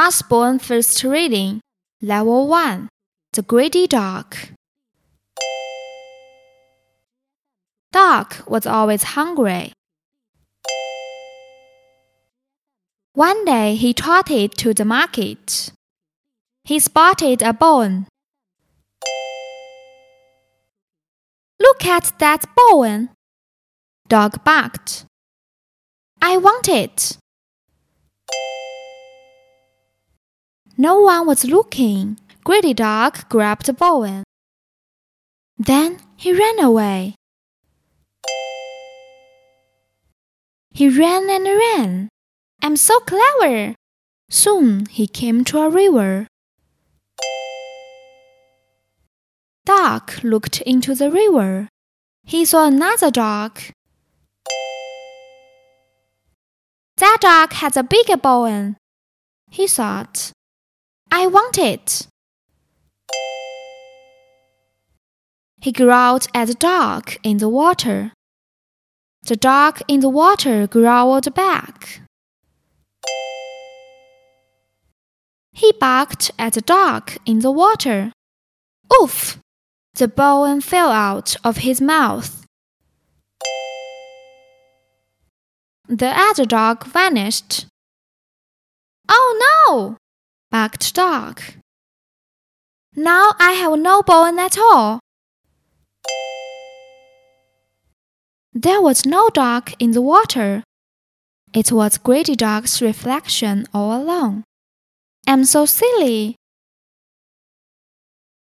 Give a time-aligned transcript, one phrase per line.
[0.00, 1.60] Usborne First Reading,
[2.00, 2.88] Level 1
[3.32, 4.36] The Greedy Dog.
[7.90, 9.72] Dog was always hungry.
[13.14, 15.72] One day he trotted to the market.
[16.62, 18.06] He spotted a bone.
[21.58, 23.08] Look at that bone!
[24.06, 25.06] Dog barked.
[26.22, 27.18] I want it.
[30.80, 32.20] No one was looking.
[32.44, 34.22] Greedy Dog grabbed bone.
[35.58, 37.16] Then he ran away.
[40.70, 42.08] He ran and ran.
[42.62, 43.74] I'm so clever.
[44.30, 46.28] Soon he came to a river.
[49.66, 51.68] Dog looked into the river.
[52.22, 53.58] He saw another dog.
[56.98, 58.76] That dog has a bigger bone.
[59.50, 60.30] He thought.
[61.10, 62.06] I want it.
[65.60, 68.12] He growled at the dog in the water.
[69.22, 72.00] The dog in the water growled back.
[75.52, 78.12] He barked at the dog in the water.
[79.02, 79.38] Oof!
[79.94, 82.46] The bone fell out of his mouth.
[85.88, 87.66] The other dog vanished.
[89.08, 89.96] Oh no!
[90.50, 91.42] Barked Dog.
[92.96, 95.00] Now I have no bone at all.
[98.54, 100.64] There was no dog in the water.
[101.54, 104.44] It was Greedy Dog's reflection all along.
[105.26, 106.36] I'm so silly,